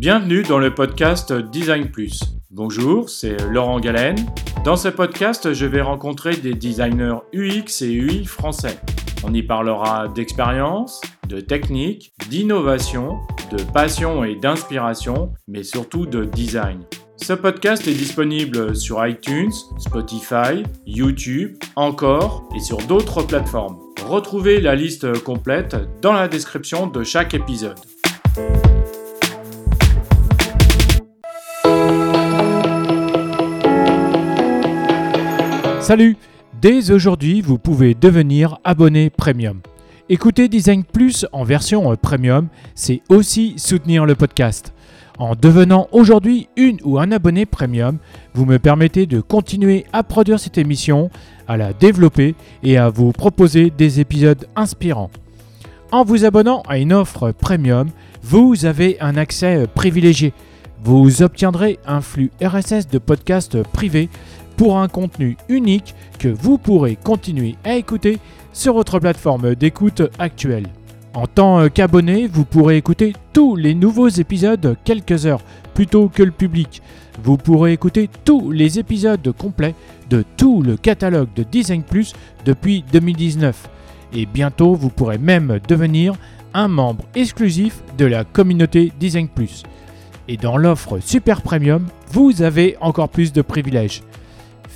Bienvenue 0.00 0.42
dans 0.42 0.58
le 0.58 0.74
podcast 0.74 1.30
Design 1.30 1.90
Plus. 1.90 2.20
Bonjour, 2.50 3.10
c'est 3.10 3.36
Laurent 3.50 3.80
Galen. 3.80 4.16
Dans 4.64 4.76
ce 4.76 4.88
podcast, 4.88 5.52
je 5.52 5.66
vais 5.66 5.82
rencontrer 5.82 6.38
des 6.38 6.54
designers 6.54 7.18
UX 7.34 7.82
et 7.82 7.92
UI 7.92 8.24
français. 8.24 8.80
On 9.24 9.34
y 9.34 9.42
parlera 9.42 10.08
d'expérience, 10.08 11.02
de 11.28 11.40
technique, 11.40 12.14
d'innovation, 12.30 13.18
de 13.52 13.62
passion 13.74 14.24
et 14.24 14.36
d'inspiration, 14.36 15.34
mais 15.46 15.64
surtout 15.64 16.06
de 16.06 16.24
design. 16.24 16.80
Ce 17.18 17.34
podcast 17.34 17.86
est 17.86 17.92
disponible 17.92 18.74
sur 18.74 19.06
iTunes, 19.06 19.52
Spotify, 19.78 20.62
YouTube, 20.86 21.58
encore 21.76 22.48
et 22.56 22.60
sur 22.60 22.78
d'autres 22.78 23.22
plateformes. 23.22 23.78
Retrouvez 24.06 24.62
la 24.62 24.74
liste 24.74 25.22
complète 25.24 25.76
dans 26.00 26.14
la 26.14 26.26
description 26.26 26.86
de 26.86 27.04
chaque 27.04 27.34
épisode. 27.34 27.76
Salut 35.90 36.16
Dès 36.62 36.92
aujourd'hui, 36.92 37.40
vous 37.40 37.58
pouvez 37.58 37.94
devenir 37.94 38.60
abonné 38.62 39.10
premium. 39.10 39.60
Écouter 40.08 40.48
Design 40.48 40.84
Plus 40.84 41.26
en 41.32 41.42
version 41.42 41.96
premium, 41.96 42.46
c'est 42.76 43.02
aussi 43.08 43.54
soutenir 43.56 44.06
le 44.06 44.14
podcast. 44.14 44.72
En 45.18 45.34
devenant 45.34 45.88
aujourd'hui 45.90 46.48
une 46.56 46.78
ou 46.84 47.00
un 47.00 47.10
abonné 47.10 47.44
premium, 47.44 47.98
vous 48.34 48.44
me 48.44 48.60
permettez 48.60 49.06
de 49.06 49.20
continuer 49.20 49.84
à 49.92 50.04
produire 50.04 50.38
cette 50.38 50.58
émission, 50.58 51.10
à 51.48 51.56
la 51.56 51.72
développer 51.72 52.36
et 52.62 52.78
à 52.78 52.88
vous 52.88 53.10
proposer 53.10 53.72
des 53.76 53.98
épisodes 53.98 54.46
inspirants. 54.54 55.10
En 55.90 56.04
vous 56.04 56.24
abonnant 56.24 56.62
à 56.68 56.78
une 56.78 56.92
offre 56.92 57.32
premium, 57.32 57.88
vous 58.22 58.64
avez 58.64 58.96
un 59.00 59.16
accès 59.16 59.66
privilégié. 59.74 60.34
Vous 60.82 61.22
obtiendrez 61.22 61.78
un 61.84 62.00
flux 62.00 62.30
RSS 62.40 62.88
de 62.88 62.98
podcasts 62.98 63.62
privés 63.64 64.08
pour 64.60 64.76
un 64.76 64.88
contenu 64.88 65.38
unique 65.48 65.94
que 66.18 66.28
vous 66.28 66.58
pourrez 66.58 66.94
continuer 66.94 67.56
à 67.64 67.76
écouter 67.76 68.18
sur 68.52 68.74
votre 68.74 68.98
plateforme 68.98 69.54
d'écoute 69.54 70.02
actuelle. 70.18 70.66
En 71.14 71.26
tant 71.26 71.66
qu'abonné, 71.70 72.26
vous 72.26 72.44
pourrez 72.44 72.76
écouter 72.76 73.14
tous 73.32 73.56
les 73.56 73.74
nouveaux 73.74 74.10
épisodes 74.10 74.76
quelques 74.84 75.24
heures 75.24 75.40
plus 75.72 75.86
tôt 75.86 76.10
que 76.14 76.22
le 76.22 76.30
public. 76.30 76.82
Vous 77.22 77.38
pourrez 77.38 77.72
écouter 77.72 78.10
tous 78.26 78.50
les 78.50 78.78
épisodes 78.78 79.32
complets 79.32 79.74
de 80.10 80.26
tout 80.36 80.60
le 80.60 80.76
catalogue 80.76 81.32
de 81.34 81.42
Design 81.42 81.82
Plus 81.82 82.12
depuis 82.44 82.84
2019. 82.92 83.66
Et 84.12 84.26
bientôt, 84.26 84.74
vous 84.74 84.90
pourrez 84.90 85.16
même 85.16 85.58
devenir 85.68 86.12
un 86.52 86.68
membre 86.68 87.06
exclusif 87.14 87.82
de 87.96 88.04
la 88.04 88.24
communauté 88.24 88.92
Design 89.00 89.28
Plus. 89.28 89.62
Et 90.28 90.36
dans 90.36 90.58
l'offre 90.58 90.98
Super 91.00 91.40
Premium, 91.40 91.86
vous 92.12 92.42
avez 92.42 92.76
encore 92.82 93.08
plus 93.08 93.32
de 93.32 93.40
privilèges. 93.40 94.02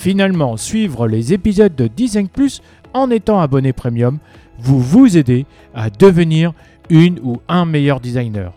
Finalement, 0.00 0.56
suivre 0.56 1.06
les 1.06 1.34
épisodes 1.34 1.74
de 1.74 1.86
Design 1.86 2.26
Plus 2.26 2.62
en 2.94 3.10
étant 3.10 3.38
abonné 3.38 3.74
premium 3.74 4.16
vous 4.58 4.80
vous 4.80 5.18
aider 5.18 5.44
à 5.74 5.90
devenir 5.90 6.54
une 6.88 7.20
ou 7.22 7.42
un 7.48 7.66
meilleur 7.66 8.00
designer. 8.00 8.54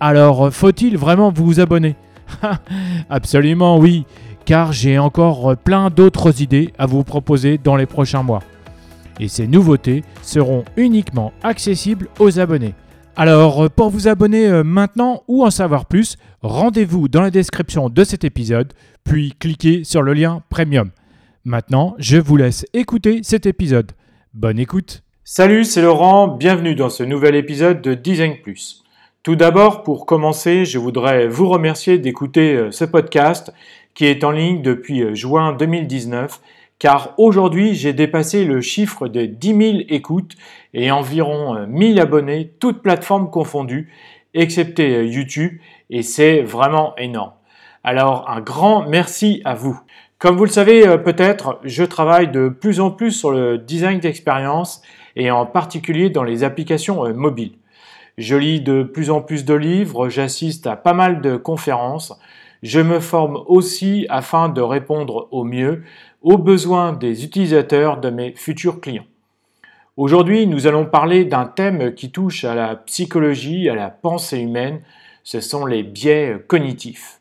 Alors, 0.00 0.52
faut-il 0.52 0.98
vraiment 0.98 1.30
vous 1.30 1.60
abonner? 1.60 1.94
Absolument 3.10 3.78
oui, 3.78 4.06
car 4.44 4.72
j'ai 4.72 4.98
encore 4.98 5.56
plein 5.56 5.88
d'autres 5.88 6.42
idées 6.42 6.72
à 6.78 6.86
vous 6.86 7.04
proposer 7.04 7.58
dans 7.62 7.76
les 7.76 7.86
prochains 7.86 8.24
mois. 8.24 8.42
Et 9.20 9.28
ces 9.28 9.46
nouveautés 9.46 10.02
seront 10.20 10.64
uniquement 10.76 11.32
accessibles 11.44 12.08
aux 12.18 12.40
abonnés. 12.40 12.74
Alors, 13.14 13.70
pour 13.70 13.90
vous 13.90 14.08
abonner 14.08 14.46
euh, 14.46 14.64
maintenant 14.64 15.22
ou 15.28 15.44
en 15.44 15.50
savoir 15.50 15.84
plus, 15.84 16.16
rendez-vous 16.40 17.08
dans 17.08 17.20
la 17.20 17.30
description 17.30 17.90
de 17.90 18.04
cet 18.04 18.24
épisode, 18.24 18.72
puis 19.04 19.34
cliquez 19.38 19.84
sur 19.84 20.00
le 20.00 20.14
lien 20.14 20.42
Premium. 20.48 20.90
Maintenant, 21.44 21.94
je 21.98 22.16
vous 22.16 22.38
laisse 22.38 22.64
écouter 22.72 23.20
cet 23.22 23.44
épisode. 23.44 23.92
Bonne 24.32 24.58
écoute 24.58 25.02
Salut, 25.24 25.64
c'est 25.64 25.82
Laurent, 25.82 26.26
bienvenue 26.26 26.74
dans 26.74 26.88
ce 26.88 27.02
nouvel 27.02 27.34
épisode 27.34 27.82
de 27.82 27.92
Design 27.92 28.36
Plus. 28.42 28.82
Tout 29.22 29.36
d'abord, 29.36 29.82
pour 29.82 30.06
commencer, 30.06 30.64
je 30.64 30.78
voudrais 30.78 31.28
vous 31.28 31.50
remercier 31.50 31.98
d'écouter 31.98 32.54
euh, 32.54 32.70
ce 32.70 32.86
podcast 32.86 33.52
qui 33.92 34.06
est 34.06 34.24
en 34.24 34.30
ligne 34.30 34.62
depuis 34.62 35.02
euh, 35.02 35.14
juin 35.14 35.52
2019, 35.52 36.40
car 36.82 37.14
aujourd'hui 37.16 37.76
j'ai 37.76 37.92
dépassé 37.92 38.44
le 38.44 38.60
chiffre 38.60 39.06
des 39.06 39.28
10 39.28 39.48
000 39.48 39.78
écoutes 39.88 40.34
et 40.74 40.90
environ 40.90 41.64
1000 41.68 41.96
euh, 41.96 42.02
abonnés, 42.02 42.54
toutes 42.58 42.82
plateformes 42.82 43.30
confondues, 43.30 43.92
excepté 44.34 45.06
YouTube, 45.06 45.60
et 45.90 46.02
c'est 46.02 46.42
vraiment 46.42 46.96
énorme. 46.96 47.34
Alors 47.84 48.28
un 48.28 48.40
grand 48.40 48.88
merci 48.88 49.42
à 49.44 49.54
vous. 49.54 49.80
Comme 50.18 50.36
vous 50.36 50.44
le 50.44 50.50
savez 50.50 50.82
peut-être, 50.98 51.60
je 51.62 51.84
travaille 51.84 52.32
de 52.32 52.48
plus 52.48 52.80
en 52.80 52.90
plus 52.90 53.12
sur 53.12 53.30
le 53.30 53.58
design 53.58 54.00
d'expérience 54.00 54.82
et 55.14 55.30
en 55.30 55.46
particulier 55.46 56.10
dans 56.10 56.24
les 56.24 56.42
applications 56.42 57.06
euh, 57.06 57.14
mobiles. 57.14 57.58
Je 58.18 58.34
lis 58.34 58.60
de 58.60 58.82
plus 58.82 59.10
en 59.10 59.20
plus 59.20 59.44
de 59.44 59.54
livres, 59.54 60.08
j'assiste 60.08 60.66
à 60.66 60.74
pas 60.74 60.94
mal 60.94 61.20
de 61.20 61.36
conférences, 61.36 62.18
je 62.64 62.80
me 62.80 63.00
forme 63.00 63.42
aussi 63.46 64.06
afin 64.08 64.48
de 64.48 64.60
répondre 64.60 65.28
au 65.30 65.44
mieux 65.44 65.82
aux 66.22 66.38
besoins 66.38 66.92
des 66.92 67.24
utilisateurs 67.24 67.98
de 68.00 68.10
mes 68.10 68.32
futurs 68.32 68.80
clients. 68.80 69.06
Aujourd'hui, 69.96 70.46
nous 70.46 70.66
allons 70.66 70.86
parler 70.86 71.24
d'un 71.24 71.44
thème 71.44 71.94
qui 71.94 72.10
touche 72.10 72.44
à 72.44 72.54
la 72.54 72.76
psychologie, 72.76 73.68
à 73.68 73.74
la 73.74 73.90
pensée 73.90 74.38
humaine, 74.38 74.80
ce 75.24 75.40
sont 75.40 75.66
les 75.66 75.82
biais 75.82 76.36
cognitifs. 76.48 77.20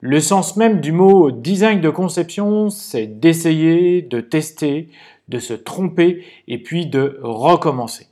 Le 0.00 0.20
sens 0.20 0.56
même 0.56 0.80
du 0.80 0.92
mot 0.92 1.30
design 1.30 1.80
de 1.80 1.90
conception, 1.90 2.70
c'est 2.70 3.06
d'essayer, 3.06 4.02
de 4.02 4.20
tester, 4.20 4.88
de 5.28 5.38
se 5.38 5.54
tromper 5.54 6.24
et 6.48 6.58
puis 6.58 6.86
de 6.86 7.18
recommencer. 7.22 8.08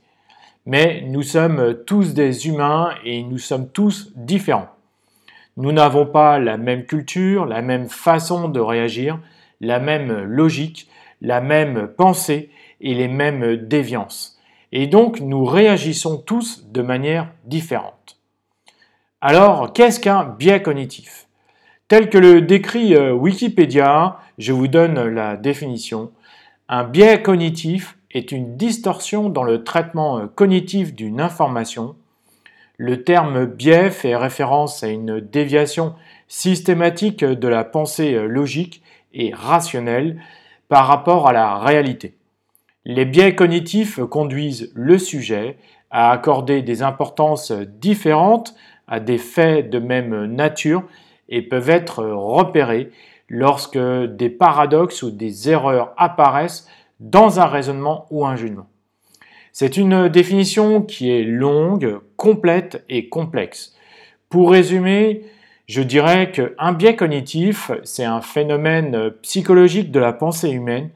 Mais 0.65 1.03
nous 1.07 1.21
sommes 1.21 1.77
tous 1.85 2.13
des 2.13 2.47
humains 2.47 2.89
et 3.03 3.23
nous 3.23 3.37
sommes 3.37 3.69
tous 3.69 4.11
différents. 4.15 4.69
Nous 5.57 5.71
n'avons 5.71 6.05
pas 6.05 6.39
la 6.39 6.57
même 6.57 6.85
culture, 6.85 7.45
la 7.45 7.61
même 7.61 7.87
façon 7.87 8.49
de 8.49 8.59
réagir, 8.59 9.19
la 9.61 9.79
même 9.79 10.23
logique, 10.23 10.89
la 11.21 11.41
même 11.41 11.87
pensée 11.87 12.49
et 12.81 12.93
les 12.93 13.07
mêmes 13.07 13.55
déviances. 13.55 14.39
Et 14.71 14.87
donc 14.87 15.19
nous 15.19 15.45
réagissons 15.45 16.17
tous 16.17 16.65
de 16.67 16.81
manière 16.81 17.29
différente. 17.45 18.19
Alors, 19.21 19.73
qu'est-ce 19.73 19.99
qu'un 19.99 20.23
biais 20.23 20.61
cognitif? 20.61 21.25
Tel 21.87 22.09
que 22.09 22.17
le 22.17 22.41
décrit 22.41 22.95
euh, 22.95 23.13
Wikipédia, 23.13 24.19
je 24.37 24.53
vous 24.53 24.67
donne 24.67 25.01
la 25.07 25.37
définition. 25.37 26.11
Un 26.67 26.83
biais 26.83 27.21
cognitif 27.21 27.97
est 28.11 28.31
une 28.31 28.57
distorsion 28.57 29.29
dans 29.29 29.43
le 29.43 29.63
traitement 29.63 30.19
euh, 30.19 30.27
cognitif 30.27 30.93
d'une 30.93 31.21
information. 31.21 31.95
Le 32.77 33.03
terme 33.03 33.45
biais 33.45 33.91
fait 33.91 34.15
référence 34.15 34.83
à 34.83 34.87
une 34.87 35.19
déviation 35.19 35.95
systématique 36.27 37.23
de 37.23 37.47
la 37.47 37.63
pensée 37.63 38.15
euh, 38.15 38.27
logique 38.27 38.81
et 39.15 39.33
par 40.67 40.87
rapport 40.87 41.27
à 41.27 41.33
la 41.33 41.57
réalité. 41.57 42.17
Les 42.85 43.05
biais 43.05 43.33
cognitifs 43.33 43.99
conduisent 43.99 44.71
le 44.75 44.99
sujet 44.99 45.57
à 45.89 46.11
accorder 46.11 46.61
des 46.61 46.83
importances 46.83 47.51
différentes 47.51 48.55
à 48.87 48.99
des 48.99 49.17
faits 49.17 49.69
de 49.69 49.79
même 49.79 50.25
nature 50.25 50.83
et 51.29 51.41
peuvent 51.41 51.69
être 51.69 52.03
repérés 52.03 52.91
lorsque 53.27 53.79
des 53.79 54.29
paradoxes 54.29 55.01
ou 55.01 55.09
des 55.09 55.49
erreurs 55.49 55.93
apparaissent 55.97 56.67
dans 56.99 57.39
un 57.39 57.45
raisonnement 57.45 58.05
ou 58.11 58.25
un 58.25 58.35
jugement. 58.35 58.67
C'est 59.51 59.77
une 59.77 60.09
définition 60.09 60.81
qui 60.81 61.09
est 61.09 61.23
longue, 61.23 61.99
complète 62.17 62.83
et 62.89 63.09
complexe. 63.09 63.73
Pour 64.29 64.51
résumer, 64.51 65.23
je 65.67 65.81
dirais 65.81 66.31
qu'un 66.31 66.73
biais 66.73 66.95
cognitif, 66.95 67.71
c'est 67.83 68.03
un 68.03 68.21
phénomène 68.21 69.11
psychologique 69.21 69.91
de 69.91 69.99
la 69.99 70.13
pensée 70.13 70.51
humaine 70.51 70.89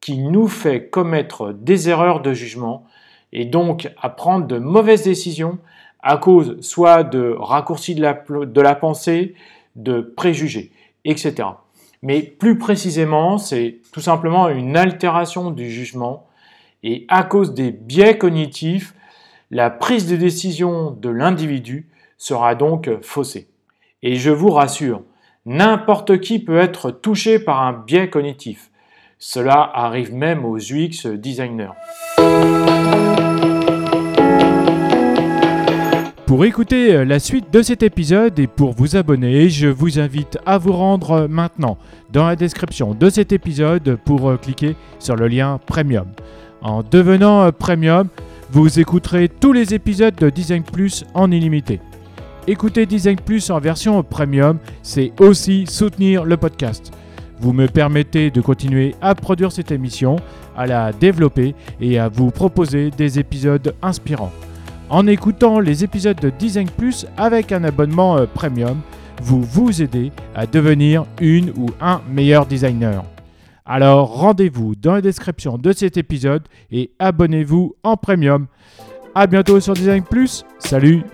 qui 0.00 0.18
nous 0.18 0.48
fait 0.48 0.88
commettre 0.88 1.52
des 1.52 1.88
erreurs 1.88 2.20
de 2.20 2.32
jugement 2.32 2.86
et 3.32 3.44
donc 3.44 3.90
à 4.00 4.08
prendre 4.08 4.46
de 4.46 4.58
mauvaises 4.58 5.04
décisions 5.04 5.58
à 6.02 6.16
cause 6.16 6.60
soit 6.60 7.04
de 7.04 7.36
raccourcis 7.38 7.94
de 7.94 8.02
la, 8.02 8.14
de 8.14 8.60
la 8.60 8.74
pensée, 8.74 9.34
de 9.76 10.00
préjugés 10.00 10.72
etc. 11.04 11.48
Mais 12.02 12.22
plus 12.22 12.58
précisément, 12.58 13.38
c'est 13.38 13.78
tout 13.92 14.00
simplement 14.00 14.48
une 14.48 14.76
altération 14.76 15.50
du 15.50 15.70
jugement 15.70 16.26
et 16.82 17.04
à 17.08 17.24
cause 17.24 17.52
des 17.52 17.72
biais 17.72 18.16
cognitifs, 18.16 18.94
la 19.50 19.68
prise 19.68 20.06
de 20.08 20.16
décision 20.16 20.90
de 20.90 21.10
l'individu 21.10 21.88
sera 22.16 22.54
donc 22.54 22.88
faussée. 23.02 23.49
Et 24.02 24.16
je 24.16 24.30
vous 24.30 24.50
rassure, 24.50 25.02
n'importe 25.44 26.20
qui 26.20 26.38
peut 26.38 26.56
être 26.56 26.90
touché 26.90 27.38
par 27.38 27.62
un 27.62 27.72
biais 27.72 28.08
cognitif. 28.08 28.70
Cela 29.18 29.70
arrive 29.74 30.14
même 30.14 30.46
aux 30.46 30.56
UX 30.56 31.06
designers. 31.06 31.72
Pour 36.24 36.44
écouter 36.46 37.04
la 37.04 37.18
suite 37.18 37.52
de 37.52 37.60
cet 37.60 37.82
épisode 37.82 38.38
et 38.38 38.46
pour 38.46 38.72
vous 38.72 38.96
abonner, 38.96 39.50
je 39.50 39.66
vous 39.66 39.98
invite 39.98 40.38
à 40.46 40.56
vous 40.56 40.72
rendre 40.72 41.26
maintenant 41.28 41.76
dans 42.10 42.26
la 42.26 42.36
description 42.36 42.94
de 42.94 43.10
cet 43.10 43.32
épisode 43.32 43.98
pour 44.04 44.40
cliquer 44.40 44.76
sur 44.98 45.16
le 45.16 45.28
lien 45.28 45.58
Premium. 45.66 46.06
En 46.62 46.82
devenant 46.82 47.50
Premium, 47.52 48.08
vous 48.50 48.80
écouterez 48.80 49.28
tous 49.28 49.52
les 49.52 49.74
épisodes 49.74 50.14
de 50.14 50.30
Design 50.30 50.62
Plus 50.62 51.04
en 51.12 51.30
illimité. 51.30 51.80
Écouter 52.46 52.86
Design 52.86 53.16
Plus 53.16 53.50
en 53.50 53.60
version 53.60 54.02
Premium, 54.02 54.58
c'est 54.82 55.12
aussi 55.20 55.66
soutenir 55.66 56.24
le 56.24 56.36
podcast. 56.36 56.90
Vous 57.38 57.52
me 57.52 57.66
permettez 57.68 58.30
de 58.30 58.40
continuer 58.40 58.94
à 59.00 59.14
produire 59.14 59.52
cette 59.52 59.70
émission, 59.70 60.16
à 60.56 60.66
la 60.66 60.92
développer 60.92 61.54
et 61.80 61.98
à 61.98 62.08
vous 62.08 62.30
proposer 62.30 62.90
des 62.90 63.18
épisodes 63.18 63.74
inspirants. 63.82 64.32
En 64.88 65.06
écoutant 65.06 65.60
les 65.60 65.84
épisodes 65.84 66.18
de 66.18 66.30
Design 66.30 66.68
Plus 66.68 67.06
avec 67.16 67.52
un 67.52 67.62
abonnement 67.62 68.16
euh, 68.16 68.26
premium, 68.26 68.80
vous 69.22 69.42
vous 69.42 69.82
aidez 69.82 70.10
à 70.34 70.46
devenir 70.46 71.04
une 71.20 71.50
ou 71.50 71.66
un 71.80 72.00
meilleur 72.10 72.46
designer. 72.46 73.04
Alors 73.64 74.14
rendez-vous 74.14 74.74
dans 74.74 74.94
la 74.94 75.00
description 75.00 75.58
de 75.58 75.72
cet 75.72 75.96
épisode 75.96 76.42
et 76.72 76.90
abonnez-vous 76.98 77.76
en 77.84 77.96
premium. 77.96 78.46
A 79.14 79.26
bientôt 79.26 79.60
sur 79.60 79.74
Design 79.74 80.02
Plus. 80.02 80.44
Salut 80.58 81.04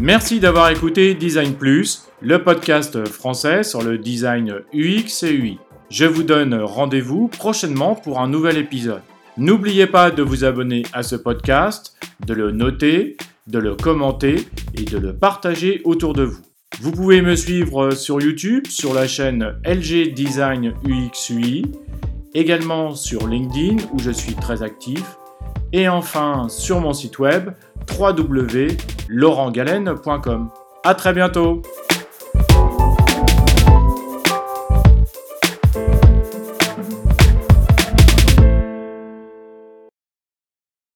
Merci 0.00 0.38
d'avoir 0.38 0.70
écouté 0.70 1.14
Design 1.14 1.54
Plus, 1.54 2.04
le 2.20 2.44
podcast 2.44 3.04
français 3.06 3.64
sur 3.64 3.82
le 3.82 3.98
design 3.98 4.60
UX 4.72 5.24
et 5.24 5.32
UI. 5.32 5.58
Je 5.90 6.04
vous 6.04 6.22
donne 6.22 6.54
rendez-vous 6.54 7.26
prochainement 7.26 7.96
pour 7.96 8.20
un 8.20 8.28
nouvel 8.28 8.58
épisode. 8.58 9.02
N'oubliez 9.36 9.88
pas 9.88 10.12
de 10.12 10.22
vous 10.22 10.44
abonner 10.44 10.84
à 10.92 11.02
ce 11.02 11.16
podcast, 11.16 11.96
de 12.24 12.32
le 12.32 12.52
noter, 12.52 13.16
de 13.48 13.58
le 13.58 13.74
commenter 13.74 14.46
et 14.74 14.84
de 14.84 14.98
le 14.98 15.16
partager 15.16 15.82
autour 15.84 16.12
de 16.12 16.22
vous. 16.22 16.42
Vous 16.80 16.92
pouvez 16.92 17.20
me 17.20 17.34
suivre 17.34 17.90
sur 17.90 18.20
YouTube, 18.20 18.68
sur 18.68 18.94
la 18.94 19.08
chaîne 19.08 19.56
LG 19.64 20.14
Design 20.14 20.74
UX 20.86 21.32
également 22.34 22.94
sur 22.94 23.26
LinkedIn 23.26 23.82
où 23.92 23.98
je 23.98 24.12
suis 24.12 24.34
très 24.34 24.62
actif, 24.62 25.02
et 25.72 25.88
enfin 25.88 26.46
sur 26.48 26.80
mon 26.80 26.92
site 26.92 27.18
web 27.18 27.50
www.laurentgalen.com. 27.98 30.50
À 30.84 30.94
très 30.94 31.12
bientôt 31.12 31.62